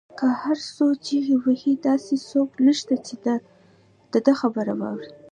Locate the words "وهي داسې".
1.43-2.15